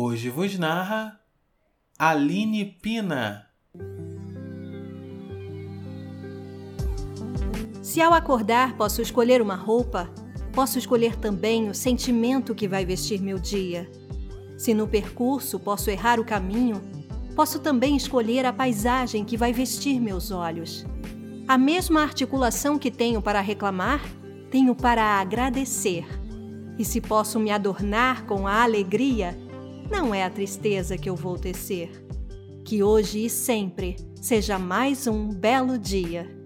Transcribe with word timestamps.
Hoje 0.00 0.30
vos 0.30 0.56
narra 0.56 1.18
Aline 1.98 2.64
Pina. 2.64 3.48
Se 7.82 8.00
ao 8.00 8.14
acordar 8.14 8.76
posso 8.76 9.02
escolher 9.02 9.42
uma 9.42 9.56
roupa, 9.56 10.08
posso 10.52 10.78
escolher 10.78 11.16
também 11.16 11.68
o 11.68 11.74
sentimento 11.74 12.54
que 12.54 12.68
vai 12.68 12.84
vestir 12.84 13.20
meu 13.20 13.40
dia. 13.40 13.90
Se 14.56 14.72
no 14.72 14.86
percurso 14.86 15.58
posso 15.58 15.90
errar 15.90 16.20
o 16.20 16.24
caminho, 16.24 16.80
posso 17.34 17.58
também 17.58 17.96
escolher 17.96 18.46
a 18.46 18.52
paisagem 18.52 19.24
que 19.24 19.36
vai 19.36 19.52
vestir 19.52 19.98
meus 19.98 20.30
olhos. 20.30 20.86
A 21.48 21.58
mesma 21.58 22.02
articulação 22.02 22.78
que 22.78 22.92
tenho 22.92 23.20
para 23.20 23.40
reclamar, 23.40 24.00
tenho 24.48 24.76
para 24.76 25.18
agradecer. 25.18 26.06
E 26.78 26.84
se 26.84 27.00
posso 27.00 27.40
me 27.40 27.50
adornar 27.50 28.26
com 28.26 28.46
a 28.46 28.62
alegria, 28.62 29.36
não 29.90 30.14
é 30.14 30.24
a 30.24 30.30
tristeza 30.30 30.96
que 30.96 31.08
eu 31.08 31.16
vou 31.16 31.38
tecer. 31.38 31.90
Que 32.64 32.82
hoje 32.82 33.24
e 33.24 33.30
sempre 33.30 33.96
seja 34.20 34.58
mais 34.58 35.06
um 35.06 35.28
belo 35.28 35.78
dia. 35.78 36.37